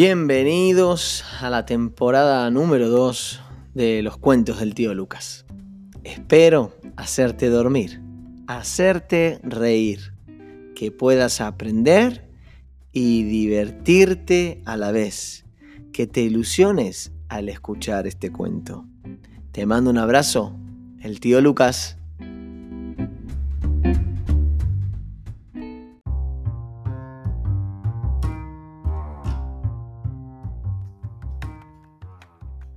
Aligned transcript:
Bienvenidos 0.00 1.24
a 1.40 1.50
la 1.50 1.66
temporada 1.66 2.48
número 2.52 2.88
2 2.88 3.40
de 3.74 4.00
los 4.02 4.16
cuentos 4.16 4.60
del 4.60 4.72
tío 4.72 4.94
Lucas. 4.94 5.44
Espero 6.04 6.72
hacerte 6.96 7.48
dormir, 7.48 8.00
hacerte 8.46 9.40
reír, 9.42 10.14
que 10.76 10.92
puedas 10.92 11.40
aprender 11.40 12.30
y 12.92 13.24
divertirte 13.24 14.62
a 14.66 14.76
la 14.76 14.92
vez, 14.92 15.44
que 15.92 16.06
te 16.06 16.20
ilusiones 16.20 17.10
al 17.28 17.48
escuchar 17.48 18.06
este 18.06 18.30
cuento. 18.30 18.86
Te 19.50 19.66
mando 19.66 19.90
un 19.90 19.98
abrazo, 19.98 20.56
el 21.00 21.18
tío 21.18 21.40
Lucas. 21.40 21.98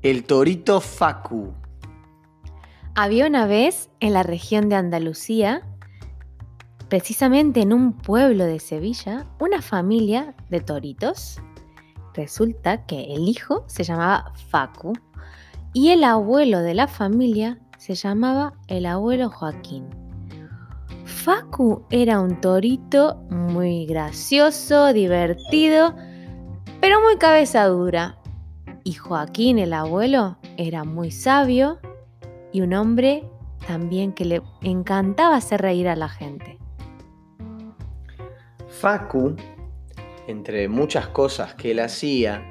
El 0.04 0.24
torito 0.24 0.82
Facu. 0.82 1.54
Había 2.96 3.28
una 3.28 3.46
vez 3.46 3.92
en 4.00 4.14
la 4.14 4.24
región 4.24 4.68
de 4.68 4.76
Andalucía, 4.76 5.62
precisamente 6.90 7.62
en 7.62 7.72
un 7.72 7.94
pueblo 7.94 8.46
de 8.46 8.60
Sevilla, 8.60 9.28
una 9.40 9.62
familia 9.62 10.34
de 10.50 10.60
toritos. 10.60 11.40
Resulta 12.16 12.84
que 12.88 13.14
el 13.14 13.30
hijo 13.30 13.64
se 13.68 13.84
llamaba 13.84 14.34
Facu 14.50 14.94
y 15.72 15.90
el 15.90 16.04
abuelo 16.04 16.62
de 16.62 16.74
la 16.74 16.88
familia 16.88 17.60
se 17.78 17.94
llamaba 17.94 18.54
el 18.66 18.88
abuelo 18.88 19.30
Joaquín. 19.30 19.86
Facu 21.06 21.86
era 21.92 22.22
un 22.22 22.42
torito 22.42 23.18
muy 23.30 23.86
gracioso, 23.86 24.94
divertido, 24.94 25.96
pero 26.82 27.00
muy 27.02 27.18
cabeza 27.18 27.68
dura 27.68 28.18
y 28.84 28.94
Joaquín, 28.94 29.60
el 29.60 29.74
abuelo, 29.74 30.38
era 30.58 30.84
muy 30.84 31.12
sabio 31.12 31.80
y 32.52 32.62
un 32.62 32.74
hombre 32.74 33.24
también 33.68 34.12
que 34.14 34.26
le 34.26 34.42
encantaba 34.62 35.36
hacer 35.36 35.62
reír 35.62 35.88
a 35.88 35.96
la 35.96 36.10
gente. 36.10 36.58
Facu, 38.68 39.36
entre 40.28 40.68
muchas 40.68 41.08
cosas 41.08 41.54
que 41.56 41.72
él 41.72 41.80
hacía, 41.80 42.44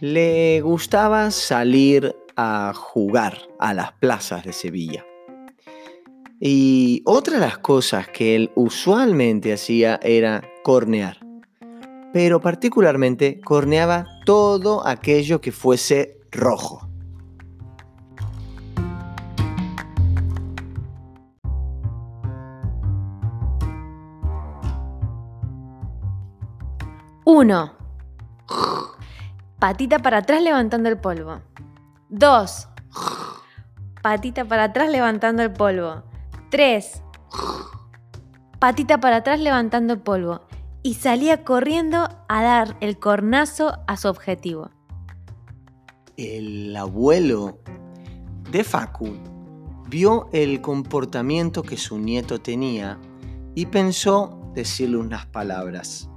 le 0.00 0.60
gustaba 0.60 1.30
salir 1.30 2.14
a 2.36 2.72
jugar 2.74 3.38
a 3.58 3.72
las 3.72 3.92
plazas 3.92 4.44
de 4.44 4.52
Sevilla. 4.52 5.04
Y 6.38 7.02
otra 7.06 7.34
de 7.34 7.40
las 7.40 7.58
cosas 7.58 8.08
que 8.08 8.36
él 8.36 8.50
usualmente 8.54 9.54
hacía 9.54 9.98
era 10.02 10.42
cornear 10.62 11.25
pero 12.16 12.40
particularmente 12.40 13.42
corneaba 13.42 14.06
todo 14.24 14.86
aquello 14.86 15.42
que 15.42 15.52
fuese 15.52 16.18
rojo. 16.32 16.88
Uno. 27.26 27.74
Patita 29.58 29.98
para 29.98 30.16
atrás 30.16 30.40
levantando 30.40 30.88
el 30.88 30.96
polvo. 30.96 31.42
Dos. 32.08 32.66
Patita 34.00 34.46
para 34.46 34.64
atrás 34.64 34.88
levantando 34.88 35.42
el 35.42 35.52
polvo. 35.52 36.02
Tres. 36.50 37.02
Patita 38.58 39.00
para 39.00 39.16
atrás 39.16 39.38
levantando 39.38 39.92
el 39.92 40.00
polvo 40.00 40.45
y 40.86 40.94
salía 40.94 41.42
corriendo 41.42 42.08
a 42.28 42.42
dar 42.44 42.76
el 42.80 42.96
cornazo 42.96 43.76
a 43.88 43.96
su 43.96 44.06
objetivo. 44.06 44.70
El 46.16 46.76
abuelo 46.76 47.58
de 48.52 48.62
Facu 48.62 49.16
vio 49.88 50.28
el 50.32 50.60
comportamiento 50.60 51.64
que 51.64 51.76
su 51.76 51.98
nieto 51.98 52.38
tenía 52.38 53.00
y 53.56 53.66
pensó 53.66 54.52
decirle 54.54 54.98
unas 54.98 55.26
palabras. 55.26 56.08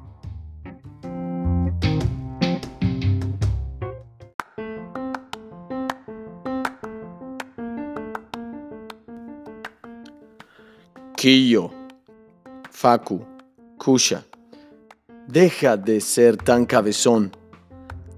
Quillo, 11.15 11.71
Facu, 12.69 13.25
Kusha, 13.79 14.28
Deja 15.31 15.77
de 15.77 16.01
ser 16.01 16.37
tan 16.37 16.65
cabezón. 16.65 17.31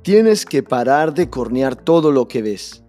Tienes 0.02 0.46
que 0.46 0.64
parar 0.64 1.14
de 1.14 1.30
cornear 1.30 1.76
todo 1.76 2.10
lo 2.10 2.30
que 2.30 2.42
ves. 2.42 2.86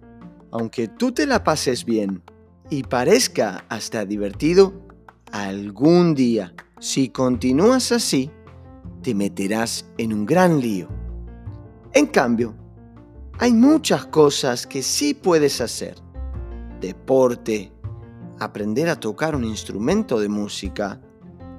Aunque 0.49 0.87
tú 0.87 1.11
te 1.11 1.27
la 1.27 1.43
pases 1.43 1.83
bien 1.83 2.23
y 2.69 2.83
parezca 2.83 3.65
hasta 3.67 4.05
divertido, 4.05 4.71
algún 5.33 6.15
día, 6.15 6.53
si 6.79 7.09
continúas 7.09 7.91
así, 7.91 8.31
te 9.01 9.13
meterás 9.13 9.89
en 9.97 10.13
un 10.13 10.25
gran 10.25 10.61
lío. 10.61 10.87
En 11.91 12.07
cambio, 12.07 12.55
hay 13.39 13.51
muchas 13.51 14.05
cosas 14.05 14.65
que 14.65 14.83
sí 14.83 15.13
puedes 15.13 15.59
hacer. 15.59 15.95
Deporte, 16.79 17.73
aprender 18.39 18.87
a 18.87 18.97
tocar 18.97 19.35
un 19.35 19.43
instrumento 19.43 20.17
de 20.17 20.29
música, 20.29 21.01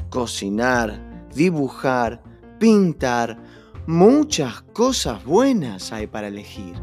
cocinar, 0.08 1.28
dibujar, 1.34 2.22
pintar. 2.58 3.38
Muchas 3.86 4.62
cosas 4.62 5.24
buenas 5.24 5.92
hay 5.92 6.06
para 6.06 6.28
elegir. 6.28 6.74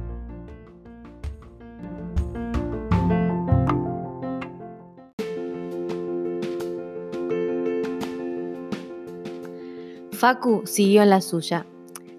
Facu 10.21 10.61
siguió 10.65 11.01
en 11.01 11.09
la 11.09 11.19
suya. 11.19 11.65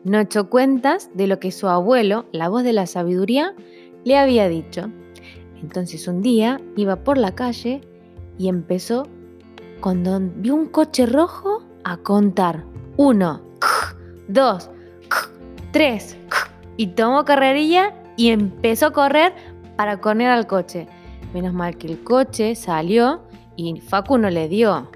No 0.03 0.19
echó 0.19 0.51
cuentas 0.51 1.11
de 1.15 1.29
lo 1.29 1.39
que 1.39 1.53
su 1.53 1.69
abuelo, 1.69 2.27
la 2.33 2.49
voz 2.49 2.65
de 2.65 2.73
la 2.73 2.87
sabiduría, 2.87 3.55
le 4.03 4.19
había 4.19 4.49
dicho. 4.49 4.91
Entonces 5.63 6.09
un 6.09 6.21
día 6.21 6.61
iba 6.75 7.05
por 7.05 7.17
la 7.17 7.37
calle 7.37 7.81
y 8.39 8.49
empezó, 8.49 9.07
cuando 9.81 10.19
vio 10.21 10.57
un 10.57 10.67
coche 10.67 11.07
rojo, 11.07 11.63
a 11.85 11.99
contar. 11.99 12.72
Uno, 13.05 13.41
dos, 14.29 14.71
tres. 15.73 16.17
Y 16.77 16.87
tomó 16.87 17.25
carrerilla 17.25 17.93
y 18.17 18.29
empezó 18.29 18.87
a 18.87 18.93
correr 18.93 19.35
para 19.75 20.01
correr 20.01 20.29
al 20.29 20.47
coche. 20.47 20.87
Menos 21.35 21.53
mal 21.53 21.77
que 21.77 21.89
el 21.89 22.05
coche 22.05 22.55
salió 22.55 23.23
y 23.57 23.81
Facu 23.81 24.19
no 24.19 24.31
le 24.31 24.47
dio. 24.47 24.89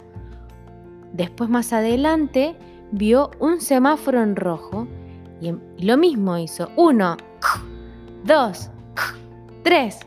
Después 1.15 1.51
más 1.51 1.73
adelante 1.73 2.55
vio 2.93 3.33
un 3.41 3.61
semáforo 3.61 4.23
en 4.23 4.37
rojo 4.37 4.87
y 5.41 5.85
lo 5.85 5.97
mismo 5.97 6.39
hizo. 6.39 6.71
Uno, 6.77 7.17
dos, 8.23 8.71
tres. 9.65 9.99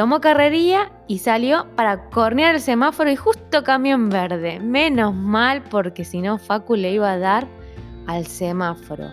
Tomó 0.00 0.22
carrerilla 0.22 0.90
y 1.08 1.18
salió 1.18 1.66
para 1.76 2.08
cornear 2.08 2.54
el 2.54 2.62
semáforo 2.62 3.10
y 3.10 3.16
justo 3.16 3.62
cambió 3.62 3.96
en 3.96 4.08
verde. 4.08 4.58
Menos 4.58 5.14
mal 5.14 5.62
porque 5.64 6.06
si 6.06 6.22
no 6.22 6.38
Facu 6.38 6.74
le 6.74 6.92
iba 6.92 7.12
a 7.12 7.18
dar 7.18 7.46
al 8.06 8.26
semáforo. 8.26 9.10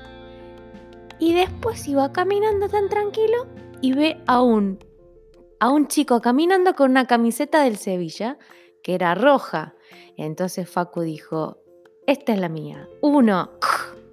Y 1.19 1.33
después 1.33 1.85
iba 1.89 2.13
caminando 2.13 2.69
tan 2.69 2.87
tranquilo 2.87 3.47
y 3.81 3.91
ve 3.91 4.21
a 4.27 4.41
un, 4.41 4.79
a 5.59 5.67
un 5.71 5.89
chico 5.89 6.21
caminando 6.21 6.73
con 6.73 6.91
una 6.91 7.05
camiseta 7.05 7.63
del 7.63 7.75
Sevilla 7.75 8.37
que 8.81 8.95
era 8.95 9.13
roja. 9.13 9.75
Entonces 10.15 10.69
Facu 10.69 11.01
dijo, 11.01 11.57
esta 12.05 12.31
es 12.31 12.39
la 12.39 12.47
mía. 12.47 12.87
Uno, 13.01 13.51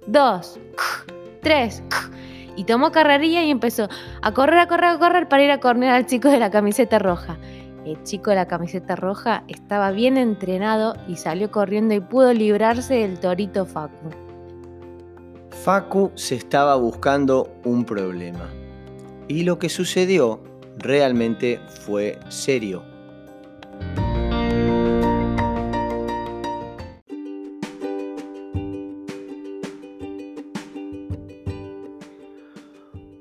dos, 0.07 0.59
tres. 1.41 1.81
Y 2.55 2.63
tomó 2.63 2.91
carrerilla 2.91 3.43
y 3.43 3.51
empezó 3.51 3.87
a 4.21 4.33
correr, 4.33 4.59
a 4.59 4.67
correr, 4.67 4.91
a 4.91 4.99
correr 4.99 5.27
para 5.27 5.43
ir 5.43 5.51
a 5.51 5.59
cornear 5.59 5.95
al 5.95 6.05
chico 6.05 6.29
de 6.29 6.39
la 6.39 6.49
camiseta 6.49 6.99
roja. 6.99 7.37
El 7.85 8.01
chico 8.03 8.31
de 8.31 8.37
la 8.37 8.47
camiseta 8.47 8.95
roja 8.95 9.43
estaba 9.47 9.91
bien 9.91 10.17
entrenado 10.17 10.95
y 11.07 11.17
salió 11.17 11.51
corriendo 11.51 11.93
y 11.93 11.99
pudo 11.99 12.33
librarse 12.33 12.95
del 12.95 13.19
torito 13.19 13.65
Facu. 13.65 14.09
Facu 15.63 16.11
se 16.15 16.35
estaba 16.35 16.75
buscando 16.75 17.53
un 17.63 17.85
problema. 17.85 18.49
Y 19.27 19.43
lo 19.43 19.59
que 19.59 19.69
sucedió 19.69 20.41
realmente 20.77 21.59
fue 21.67 22.19
serio. 22.29 22.94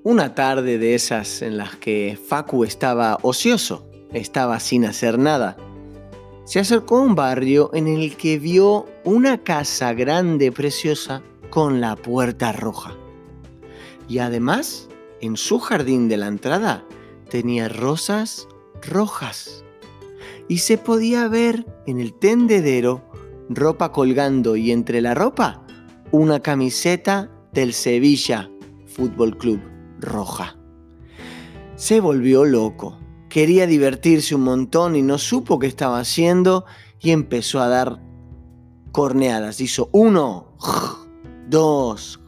Una 0.07 0.35
tarde 0.35 0.77
de 0.77 0.95
esas 0.95 1.41
en 1.41 1.57
las 1.57 1.77
que 1.77 2.19
Facu 2.29 2.65
estaba 2.65 3.19
ocioso, 3.23 3.89
estaba 4.13 4.61
sin 4.61 4.85
hacer 4.85 5.19
nada, 5.19 5.57
se 6.45 6.61
acercó 6.61 6.99
a 6.99 7.05
un 7.05 7.15
barrio 7.15 7.71
en 7.73 7.89
el 7.89 8.15
que 8.15 8.39
vio 8.39 8.85
una 9.05 9.39
casa 9.39 9.95
grande, 9.95 10.53
preciosa, 10.53 11.23
con 11.49 11.81
la 11.81 11.97
puerta 11.97 12.53
roja. 12.53 12.95
Y 14.07 14.19
además, 14.19 14.91
en 15.23 15.39
su 15.39 15.59
jardín 15.59 16.07
de 16.11 16.19
la 16.19 16.27
entrada 16.27 16.85
tenía 17.31 17.71
rosas 17.71 18.47
rojas. 18.87 19.65
Y 20.49 20.59
se 20.59 20.77
podía 20.77 21.29
ver 21.29 21.65
en 21.87 21.99
el 21.99 22.13
tendedero 22.13 23.11
ropa 23.49 23.91
colgando 23.91 24.55
y 24.55 24.71
entre 24.71 25.01
la 25.01 25.15
ropa 25.15 25.67
una 26.11 26.41
camiseta 26.41 27.31
del 27.55 27.73
Sevilla 27.73 28.51
Fútbol 28.87 29.39
Club 29.39 29.74
roja. 30.05 30.57
Se 31.77 32.01
volvió 32.01 32.45
loco. 32.45 32.99
Quería 33.29 33.67
divertirse 33.67 34.35
un 34.35 34.43
montón 34.43 34.95
y 34.95 35.03
no 35.03 35.19
supo 35.19 35.59
qué 35.59 35.67
estaba 35.67 35.99
haciendo 35.99 36.65
y 37.01 37.11
empezó 37.11 37.61
a 37.61 37.69
dar 37.69 38.01
corneadas. 38.93 39.61
Hizo 39.61 39.89
uno, 39.93 40.57
dos, 41.49 42.21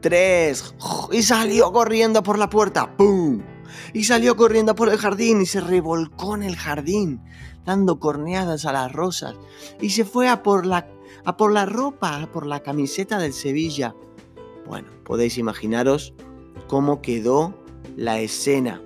tres 0.00 0.74
y 1.12 1.22
salió 1.22 1.72
corriendo 1.72 2.22
por 2.22 2.38
la 2.38 2.50
puerta. 2.50 2.96
¡Pum! 2.96 3.42
Y 3.92 4.04
salió 4.04 4.36
corriendo 4.36 4.74
por 4.74 4.88
el 4.88 4.98
jardín 4.98 5.40
y 5.42 5.46
se 5.46 5.60
revolcó 5.60 6.34
en 6.34 6.42
el 6.42 6.56
jardín, 6.56 7.22
dando 7.64 8.00
corneadas 8.00 8.64
a 8.64 8.72
las 8.72 8.92
rosas. 8.92 9.36
Y 9.80 9.90
se 9.90 10.04
fue 10.04 10.28
a 10.28 10.42
por 10.42 10.66
la, 10.66 10.88
a 11.24 11.36
por 11.36 11.52
la 11.52 11.64
ropa, 11.64 12.22
a 12.22 12.32
por 12.32 12.46
la 12.46 12.60
camiseta 12.60 13.18
del 13.18 13.32
Sevilla. 13.32 13.94
Bueno, 14.66 14.88
podéis 15.04 15.38
imaginaros 15.38 16.12
cómo 16.66 17.00
quedó 17.02 17.54
la 17.96 18.20
escena. 18.20 18.82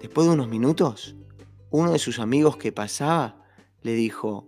Después 0.00 0.26
de 0.26 0.34
unos 0.34 0.48
minutos, 0.48 1.16
uno 1.70 1.92
de 1.92 1.98
sus 1.98 2.18
amigos 2.18 2.56
que 2.56 2.72
pasaba 2.72 3.36
le 3.82 3.92
dijo, 3.92 4.46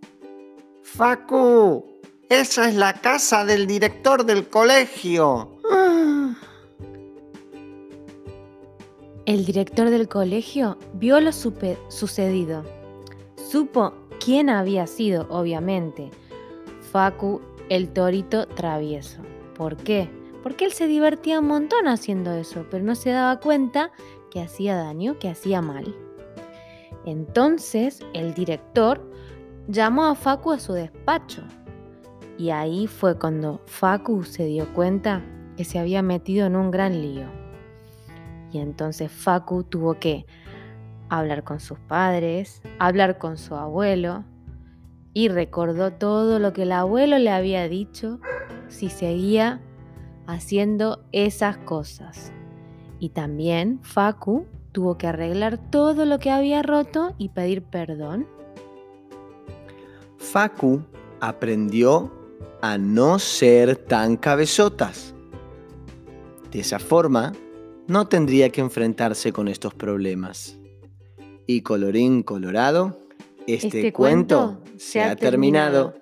Facu, 0.82 1.84
esa 2.28 2.68
es 2.68 2.74
la 2.74 2.94
casa 2.94 3.44
del 3.44 3.66
director 3.66 4.24
del 4.24 4.48
colegio. 4.48 5.58
El 9.26 9.44
director 9.44 9.90
del 9.90 10.08
colegio 10.08 10.78
vio 10.94 11.20
lo 11.20 11.32
sucedido. 11.32 12.64
Supo 13.50 13.92
quién 14.24 14.48
había 14.48 14.86
sido, 14.86 15.26
obviamente. 15.28 16.10
Facu, 16.92 17.42
el 17.68 17.92
torito 17.92 18.46
travieso. 18.48 19.20
¿Por 19.54 19.76
qué? 19.76 20.17
Porque 20.42 20.64
él 20.64 20.72
se 20.72 20.86
divertía 20.86 21.40
un 21.40 21.46
montón 21.46 21.88
haciendo 21.88 22.32
eso, 22.32 22.66
pero 22.70 22.84
no 22.84 22.94
se 22.94 23.10
daba 23.10 23.40
cuenta 23.40 23.90
que 24.30 24.40
hacía 24.40 24.76
daño, 24.76 25.18
que 25.18 25.28
hacía 25.28 25.60
mal. 25.60 25.94
Entonces 27.04 28.04
el 28.12 28.34
director 28.34 29.00
llamó 29.66 30.06
a 30.06 30.14
Facu 30.14 30.52
a 30.52 30.58
su 30.58 30.72
despacho. 30.72 31.42
Y 32.36 32.50
ahí 32.50 32.86
fue 32.86 33.18
cuando 33.18 33.60
Facu 33.66 34.24
se 34.24 34.44
dio 34.44 34.72
cuenta 34.74 35.22
que 35.56 35.64
se 35.64 35.78
había 35.78 36.02
metido 36.02 36.46
en 36.46 36.56
un 36.56 36.70
gran 36.70 37.00
lío. 37.00 37.26
Y 38.52 38.58
entonces 38.58 39.10
Facu 39.10 39.64
tuvo 39.64 39.94
que 39.94 40.24
hablar 41.08 41.42
con 41.42 41.60
sus 41.60 41.78
padres, 41.80 42.62
hablar 42.78 43.18
con 43.18 43.36
su 43.38 43.54
abuelo, 43.56 44.24
y 45.14 45.28
recordó 45.28 45.92
todo 45.92 46.38
lo 46.38 46.52
que 46.52 46.62
el 46.62 46.72
abuelo 46.72 47.18
le 47.18 47.30
había 47.30 47.68
dicho 47.68 48.20
si 48.68 48.88
seguía 48.88 49.60
haciendo 50.28 51.02
esas 51.10 51.56
cosas. 51.56 52.32
Y 53.00 53.08
también 53.08 53.80
Facu 53.82 54.46
tuvo 54.72 54.98
que 54.98 55.06
arreglar 55.06 55.58
todo 55.70 56.04
lo 56.04 56.18
que 56.18 56.30
había 56.30 56.62
roto 56.62 57.14
y 57.18 57.30
pedir 57.30 57.62
perdón. 57.62 58.26
Facu 60.18 60.82
aprendió 61.20 62.12
a 62.60 62.76
no 62.76 63.18
ser 63.18 63.76
tan 63.76 64.16
cabezotas. 64.16 65.14
De 66.52 66.60
esa 66.60 66.78
forma, 66.78 67.32
no 67.86 68.06
tendría 68.06 68.50
que 68.50 68.60
enfrentarse 68.60 69.32
con 69.32 69.48
estos 69.48 69.72
problemas. 69.74 70.58
Y 71.46 71.62
colorín 71.62 72.22
colorado, 72.22 72.98
este, 73.46 73.68
este 73.68 73.92
cuento, 73.94 74.60
se 74.76 75.00
ha 75.00 75.16
terminado. 75.16 75.94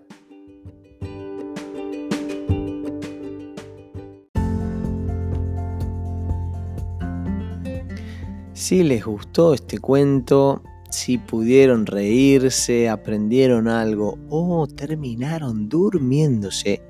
Si 8.66 8.82
les 8.82 9.04
gustó 9.04 9.54
este 9.54 9.78
cuento, 9.78 10.60
si 10.90 11.18
pudieron 11.18 11.86
reírse, 11.86 12.88
aprendieron 12.88 13.68
algo 13.68 14.18
o 14.28 14.66
terminaron 14.66 15.68
durmiéndose, 15.68 16.82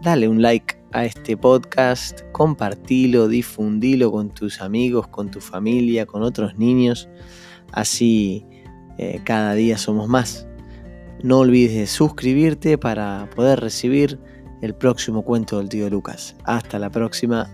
dale 0.00 0.28
un 0.28 0.40
like 0.40 0.80
a 0.92 1.06
este 1.06 1.36
podcast, 1.36 2.20
compartilo, 2.30 3.26
difundilo 3.26 4.12
con 4.12 4.30
tus 4.30 4.60
amigos, 4.60 5.08
con 5.08 5.28
tu 5.28 5.40
familia, 5.40 6.06
con 6.06 6.22
otros 6.22 6.56
niños. 6.56 7.08
Así 7.72 8.46
eh, 8.96 9.20
cada 9.24 9.54
día 9.54 9.76
somos 9.76 10.08
más. 10.08 10.46
No 11.24 11.40
olvides 11.40 11.90
suscribirte 11.90 12.78
para 12.78 13.28
poder 13.34 13.58
recibir 13.58 14.20
el 14.62 14.72
próximo 14.72 15.22
cuento 15.22 15.58
del 15.58 15.68
tío 15.68 15.90
Lucas. 15.90 16.36
Hasta 16.44 16.78
la 16.78 16.90
próxima. 16.90 17.50